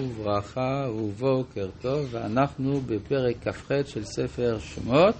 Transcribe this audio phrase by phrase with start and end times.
[0.00, 5.14] וברכה ובוקר טוב, ואנחנו בפרק כ"ח של ספר שמות,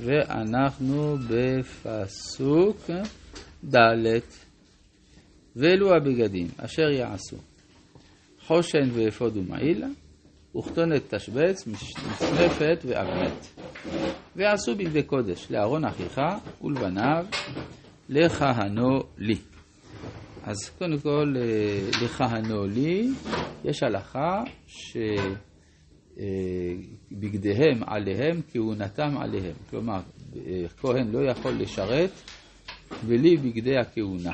[0.00, 2.90] ואנחנו בפסוק
[3.74, 4.20] ד'
[5.56, 7.36] ואלו הבגדים אשר יעשו
[8.46, 9.84] חושן ואפוד ומעיל,
[10.56, 13.62] וכתונת תשבץ, מצנפת ואבנת.
[14.36, 16.20] ועשו בגדי קודש לאהרון אחיך
[16.62, 17.24] ולבניו
[18.08, 19.38] לכהנו לי.
[20.42, 23.08] אז קודם כל, אה, לכהנו לי,
[23.64, 24.42] יש הלכה
[26.16, 29.54] שבגדיהם עליהם, כהונתם עליהם.
[29.70, 30.00] כלומר,
[30.36, 32.10] אה, כהן לא יכול לשרת
[33.06, 34.32] בלי בגדי הכהונה.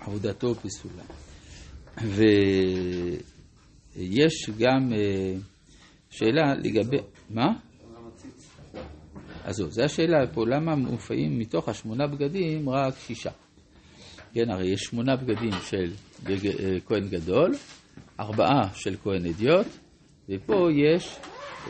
[0.00, 1.02] עבודתו פסולה.
[3.96, 5.34] ויש גם אה,
[6.10, 6.96] שאלה לגבי...
[7.30, 7.46] מה?
[9.44, 13.30] אז זהו, זו השאלה פה, למה מופיעים מתוך השמונה בגדים רק שישה?
[14.32, 15.90] כן, הרי יש שמונה בגדים של
[16.28, 17.54] אה, כהן גדול,
[18.20, 19.66] ארבעה של כהן אדיוט,
[20.28, 21.16] ופה יש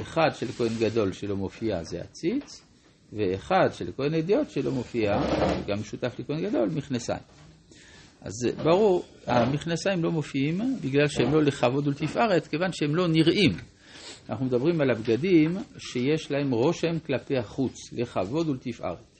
[0.03, 2.63] אחד של כהן גדול שלא מופיע זה הציץ,
[3.13, 5.13] ואחד של כהן אדיוט שלא מופיע,
[5.67, 7.23] גם משותף לכהן גדול, מכנסיים.
[8.21, 8.33] אז
[8.63, 13.53] ברור, המכנסיים לא מופיעים בגלל שהם לא לכבוד ולתפארת, כיוון שהם לא נראים.
[14.29, 19.19] אנחנו מדברים על הבגדים שיש להם רושם כלפי החוץ, לכבוד ולתפארת.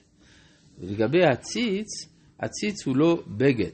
[0.79, 1.87] ולגבי הציץ,
[2.39, 3.71] הציץ הוא לא בגד,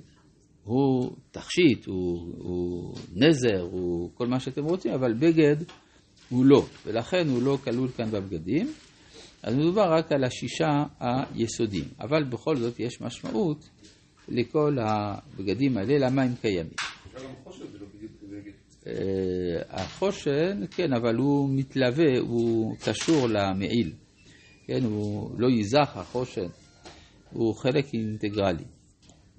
[0.63, 5.55] הוא תכשיט, הוא, הוא נזר, הוא כל מה שאתם רוצים, אבל בגד
[6.29, 8.67] הוא לא, ולכן הוא לא כלול כאן בבגדים.
[9.43, 13.69] אז מדובר רק על השישה היסודיים, אבל בכל זאת יש משמעות
[14.27, 16.73] לכל הבגדים האלה, למה הם קיימים.
[18.87, 18.93] אה,
[19.69, 23.93] החושן, כן, אבל הוא מתלווה, הוא קשור למעיל.
[24.67, 26.47] כן, הוא לא ייזך החושן,
[27.35, 28.63] הוא חלק אינטגרלי.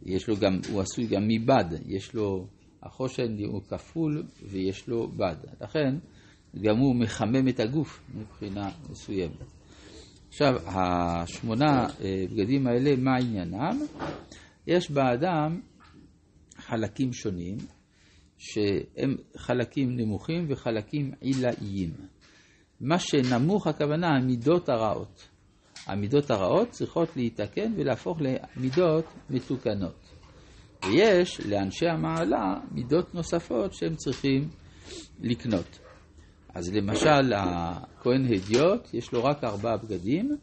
[0.03, 2.47] יש לו גם, הוא עשוי גם מבד, יש לו,
[2.83, 5.37] החושן הוא כפול ויש לו בד.
[5.61, 5.99] לכן,
[6.61, 9.45] גם הוא מחמם את הגוף מבחינה מסוימת.
[10.29, 13.79] עכשיו, השמונה אה, בגדים האלה, מה עניינם?
[14.67, 15.61] יש באדם
[16.57, 17.57] חלקים שונים,
[18.39, 21.91] שהם חלקים נמוכים וחלקים עילאיים.
[22.81, 25.29] מה שנמוך הכוונה המידות הרעות.
[25.87, 30.17] המידות הרעות צריכות להתקן ולהפוך למידות מתוקנות.
[30.85, 34.49] ויש לאנשי המעלה מידות נוספות שהם צריכים
[35.21, 35.79] לקנות.
[36.55, 40.37] אז למשל, הכהן הדיוט, יש לו רק ארבעה בגדים,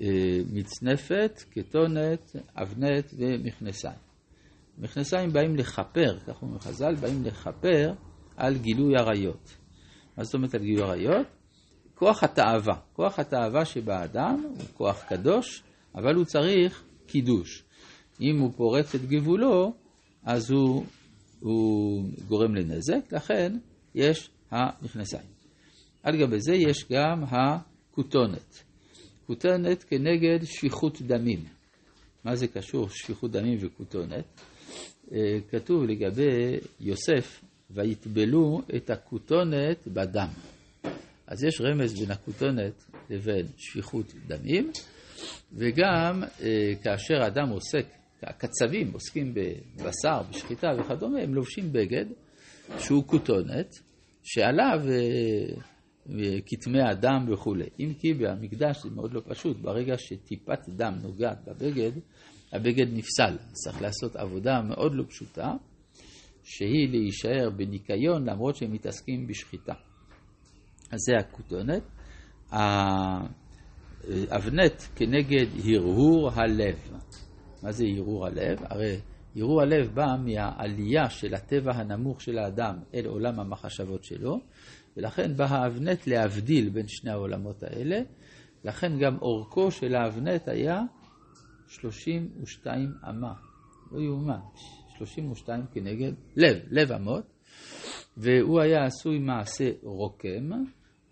[0.00, 0.06] אה,
[0.52, 3.98] מצנפת, כתונת, אבנת ומכנסיים.
[4.78, 7.92] מכנסיים באים לכפר, כך אומרים חז"ל, באים לכפר
[8.36, 9.56] על גילוי עריות.
[10.16, 11.26] מה זאת אומרת על גילוי עריות?
[12.02, 12.74] כוח התאווה.
[12.92, 15.62] כוח התאווה שבאדם הוא כוח קדוש,
[15.94, 17.62] אבל הוא צריך קידוש.
[18.20, 19.72] אם הוא פורץ את גבולו,
[20.24, 20.84] אז הוא,
[21.40, 23.58] הוא גורם לנזק, לכן
[23.94, 25.24] יש המכנסיים.
[26.02, 28.62] על גבי זה יש גם הכותונת.
[29.26, 31.44] כותונת כנגד שפיכות דמים.
[32.24, 34.24] מה זה קשור שפיכות דמים וכותונת?
[35.12, 40.28] אה, כתוב לגבי יוסף, ויטבלו את הכותונת בדם.
[41.32, 44.70] אז יש רמז בין הכותונת לבין שפיכות דמים,
[45.52, 47.86] וגם אה, כאשר אדם עוסק,
[48.22, 52.04] הקצבים עוסקים בבשר, בשחיטה וכדומה, הם לובשים בגד
[52.78, 53.74] שהוא כותונת,
[54.22, 57.68] שעליו אה, כתמי הדם וכולי.
[57.80, 61.92] אם כי במקדש זה מאוד לא פשוט, ברגע שטיפת דם נוגעת בבגד,
[62.52, 63.36] הבגד נפסל.
[63.52, 65.52] צריך לעשות עבודה מאוד לא פשוטה,
[66.44, 69.74] שהיא להישאר בניקיון למרות שהם מתעסקים בשחיטה.
[70.92, 71.82] אז זה הכותונת.
[74.30, 76.78] האבנט כנגד הרהור הלב.
[77.62, 78.58] מה זה הרהור הלב?
[78.62, 79.00] הרי
[79.36, 84.40] הרהור הלב בא מהעלייה של הטבע הנמוך של האדם אל עולם המחשבות שלו,
[84.96, 88.00] ולכן בא האבנט להבדיל בין שני העולמות האלה,
[88.64, 90.80] לכן גם אורכו של האבנט היה
[91.68, 93.32] 32 אמה,
[93.92, 94.40] לא יאומן,
[94.98, 97.24] 32 כנגד לב, לב אמות,
[98.16, 100.50] והוא היה עשוי מעשה רוקם,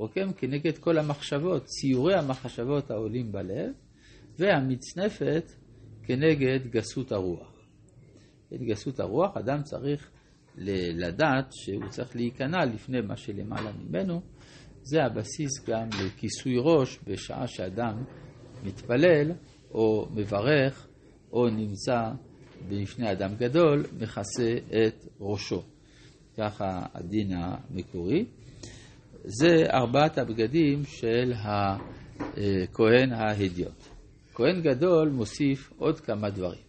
[0.00, 3.72] רוקם כנגד כל המחשבות, ציורי המחשבות העולים בלב,
[4.38, 5.52] והמצנפת
[6.02, 7.52] כנגד גסות הרוח.
[8.54, 10.10] את גסות הרוח אדם צריך
[10.94, 14.20] לדעת שהוא צריך להיכנע לפני מה שלמעלה ממנו,
[14.82, 18.04] זה הבסיס גם לכיסוי ראש בשעה שאדם
[18.64, 19.32] מתפלל
[19.70, 20.86] או מברך
[21.32, 22.12] או נמצא
[22.68, 25.62] בפני אדם גדול, מכסה את ראשו.
[26.36, 28.26] ככה הדין המקורי.
[29.24, 33.82] זה ארבעת הבגדים של הכהן ההדיוט.
[34.34, 36.60] כהן גדול מוסיף עוד כמה דברים.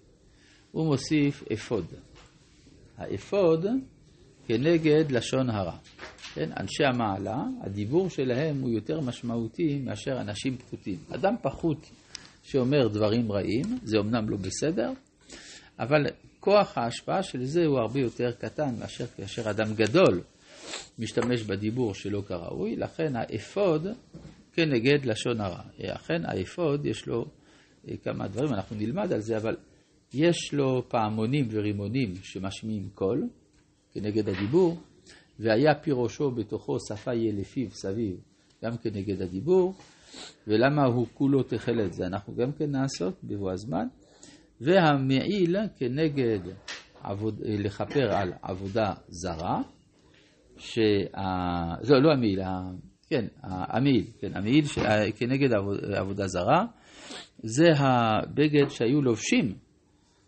[0.71, 1.85] הוא מוסיף אפוד.
[2.97, 3.65] האפוד
[4.47, 5.77] כנגד לשון הרע.
[6.33, 10.97] כן, אנשי המעלה, הדיבור שלהם הוא יותר משמעותי מאשר אנשים פחותים.
[11.15, 11.77] אדם פחות
[12.43, 14.91] שאומר דברים רעים, זה אמנם לא בסדר,
[15.79, 16.05] אבל
[16.39, 20.21] כוח ההשפעה של זה הוא הרבה יותר קטן מאשר כאשר אדם גדול
[20.99, 23.87] משתמש בדיבור שלא כראוי, לכן האפוד
[24.53, 25.61] כנגד לשון הרע.
[25.81, 27.25] אכן האפוד יש לו
[27.87, 29.55] אה, כמה דברים, אנחנו נלמד על זה, אבל
[30.13, 33.29] יש לו פעמונים ורימונים שמשמיעים קול
[33.93, 34.77] כנגד הדיבור,
[35.39, 38.15] והיה פירושו בתוכו שפה יהיה לפיו סביב,
[38.63, 39.73] גם כנגד הדיבור,
[40.47, 43.87] ולמה הוא כולו תכלת זה אנחנו גם כן נעסוק בבוא הזמן,
[44.61, 46.39] והמעיל כנגד
[47.03, 49.61] עבוד, לכפר על עבודה זרה,
[50.61, 51.89] שה...
[51.89, 52.39] לא, לא המעיל,
[53.09, 54.65] כן, המעיל, כן, המעיל
[55.15, 55.49] כנגד
[55.93, 56.65] עבודה זרה,
[57.43, 59.53] זה הבגד שהיו לובשים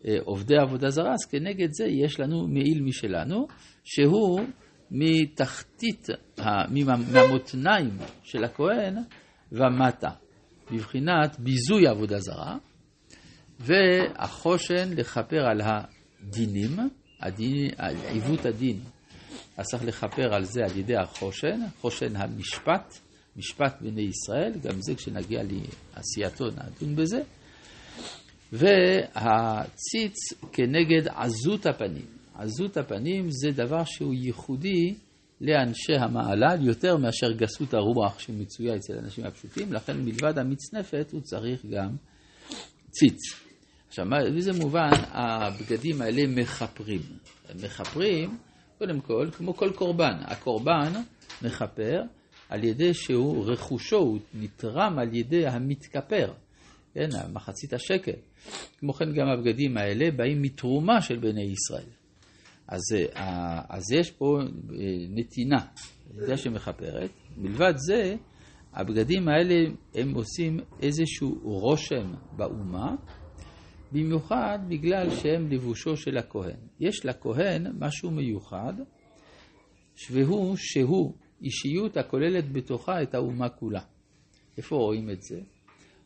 [0.08, 3.46] אה, עובדי עבודה זרה, אז כנגד זה יש לנו מעיל משלנו,
[3.84, 4.40] שהוא
[4.90, 6.08] מתחתית,
[7.12, 7.90] מהמותניים
[8.22, 8.96] של הכהן
[9.52, 10.10] ומטה,
[10.72, 12.56] בבחינת ביזוי עבודה זרה,
[13.60, 16.70] והחושן לכפר על הדינים,
[17.20, 17.70] הדין,
[18.08, 18.80] עיוות הדין,
[19.56, 22.98] אז צריך לכפר על זה על ידי החושן, חושן המשפט,
[23.36, 27.20] משפט בני ישראל, גם זה כשנגיע לעשייתו נדון בזה,
[28.52, 30.16] והציץ
[30.52, 32.06] כנגד עזות הפנים.
[32.34, 34.94] עזות הפנים זה דבר שהוא ייחודי
[35.40, 41.66] לאנשי המעלה יותר מאשר גסות הרוח שמצויה אצל האנשים הפשוטים, לכן מלבד המצנפת הוא צריך
[41.70, 41.96] גם
[42.90, 43.20] ציץ.
[43.88, 47.00] עכשיו, באיזה מובן הבגדים האלה מכפרים?
[47.48, 48.38] הם מכפרים,
[48.78, 50.16] קודם כל, כמו כל קורבן.
[50.22, 50.92] הקורבן
[51.42, 52.02] מכפר
[52.48, 56.32] על ידי שהוא, רכושו, הוא נתרם על ידי המתכפר,
[56.94, 58.16] כן, מחצית השקל.
[58.78, 61.90] כמו כן גם הבגדים האלה באים מתרומה של בני ישראל.
[62.68, 62.80] אז,
[63.16, 64.46] אה, אז יש פה אה,
[65.08, 65.60] נתינה,
[66.14, 67.10] זה שמכפרת.
[67.36, 68.16] מלבד זה,
[68.72, 72.94] הבגדים האלה הם עושים איזשהו רושם באומה,
[73.94, 76.56] במיוחד בגלל שהם לבושו של הכהן.
[76.80, 78.72] יש לכהן משהו מיוחד,
[80.10, 83.80] והוא שהוא אישיות הכוללת בתוכה את האומה כולה.
[84.58, 85.40] איפה רואים את זה?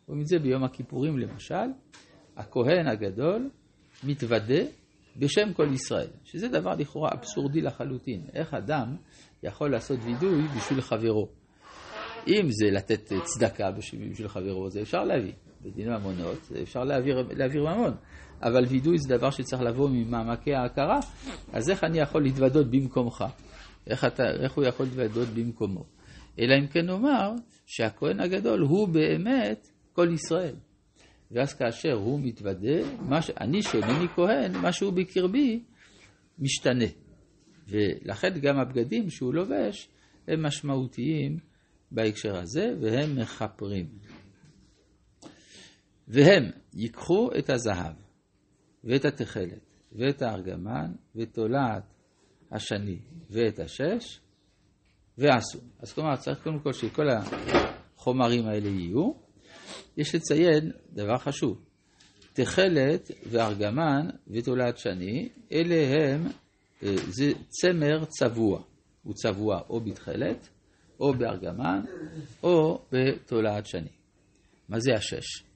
[0.06, 1.68] רואים את זה ביום הכיפורים למשל,
[2.36, 3.50] הכהן הגדול
[4.04, 4.62] מתוודה
[5.16, 8.22] בשם כל ישראל, שזה דבר לכאורה אבסורדי לחלוטין.
[8.34, 8.96] איך אדם
[9.42, 11.28] יכול לעשות וידוי בשביל חברו?
[12.28, 15.32] אם זה לתת צדקה בשביל חברו, זה אפשר להביא.
[15.62, 17.94] בדיני ממונות, אפשר להעביר, להעביר ממון.
[18.42, 20.98] אבל וידוי זה דבר שצריך לבוא ממעמקי ההכרה,
[21.52, 23.24] אז איך אני יכול להתוודות במקומך?
[23.86, 25.84] איך, אתה, איך הוא יכול להתוודות במקומו?
[26.38, 27.32] אלא אם כן נאמר
[27.66, 30.54] שהכהן הגדול הוא באמת כל ישראל.
[31.30, 32.78] ואז כאשר הוא מתוודה,
[33.20, 33.30] ש...
[33.40, 35.62] אני שאינני כהן, משהו בקרבי
[36.38, 36.84] משתנה.
[37.68, 39.88] ולכן גם הבגדים שהוא לובש
[40.28, 41.38] הם משמעותיים
[41.90, 43.86] בהקשר הזה, והם מכפרים.
[46.08, 47.94] והם ייקחו את הזהב,
[48.84, 51.82] ואת התכלת, ואת הארגמן, ואת תולעת
[52.52, 52.98] השני,
[53.30, 54.20] ואת השש,
[55.18, 55.58] ועשו.
[55.78, 59.12] אז כלומר, צריך קודם כל שכל החומרים האלה יהיו.
[59.96, 61.64] יש לציין דבר חשוב,
[62.32, 66.26] תכלת וארגמן ותולעת שני, אלה הם,
[66.82, 68.62] אה, זה צמר צבוע,
[69.02, 70.48] הוא צבוע או בתכלת,
[71.00, 71.80] או בארגמן,
[72.42, 73.90] או בתולעת שני.
[74.68, 75.47] מה זה השש?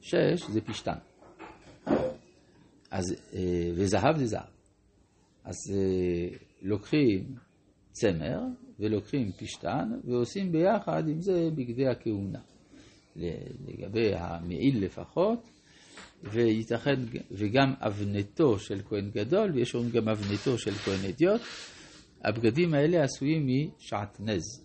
[0.00, 0.98] שש זה פשתן.
[2.90, 4.48] אז, אה, וזהב זה זהב.
[5.44, 7.34] אז אה, לוקחים
[7.92, 8.40] צמר
[8.80, 12.40] ולוקחים פשתן ועושים ביחד עם זה בגדי הכהונה.
[13.68, 15.48] לגבי המעיל לפחות,
[16.22, 17.00] וייתכן,
[17.30, 21.40] וגם אבנתו של כהן גדול, ויש אומרים גם אבנתו של כהן אדיוט,
[22.24, 24.64] הבגדים האלה עשויים משעטנז.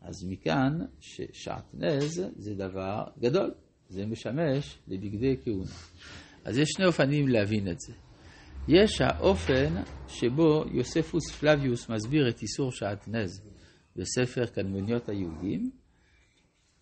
[0.00, 3.54] אז מכאן ששעטנז זה דבר גדול,
[3.92, 5.70] זה משמש לבגדי כהונה.
[6.44, 7.92] אז יש שני אופנים להבין את זה.
[8.68, 9.74] יש האופן
[10.08, 13.42] שבו יוספוס פלביוס מסביר את איסור שעטנז
[13.96, 15.70] בספר קנמוניות היהודים,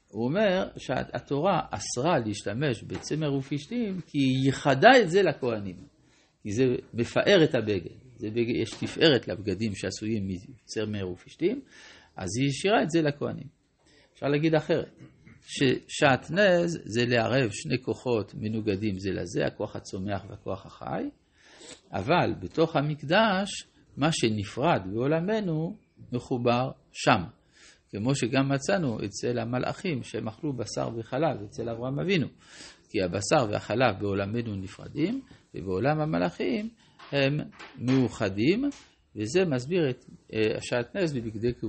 [0.09, 5.77] הוא אומר שהתורה אסרה להשתמש בצמר ופשתים כי היא ייחדה את זה לכהנים.
[6.43, 6.65] כי זה
[6.95, 7.97] מפאר את הבגד.
[8.17, 11.61] זה בגד, יש תפארת לבגדים שעשויים מצמר ופשתים,
[12.17, 13.47] אז היא השאירה את זה לכהנים.
[14.15, 14.89] אפשר להגיד אחרת,
[15.51, 21.11] ששעטנז זה לערב שני כוחות מנוגדים זה לזה, הכוח הצומח והכוח החי,
[21.93, 23.49] אבל בתוך המקדש,
[23.97, 25.77] מה שנפרד בעולמנו
[26.13, 27.23] מחובר שם.
[27.91, 32.27] כמו שגם מצאנו אצל המלאכים שהם אכלו בשר וחלב אצל אברהם אבינו.
[32.91, 35.23] כי הבשר והחלב בעולמנו נפרדים,
[35.55, 36.69] ובעולם המלאכים
[37.13, 37.41] הם
[37.79, 38.71] מאוחדים,
[39.17, 40.05] וזה מסביר את
[40.57, 41.53] השעטנז בבגדי.